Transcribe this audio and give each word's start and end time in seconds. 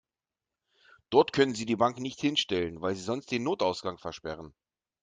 Dort 1.11 1.31
können 1.31 1.53
Sie 1.53 1.67
die 1.67 1.75
Bank 1.75 1.99
nicht 1.99 2.19
hinstellen, 2.19 2.81
weil 2.81 2.95
Sie 2.95 3.03
sonst 3.03 3.29
den 3.29 3.43
Notausgang 3.43 3.99
versperren. 3.99 4.55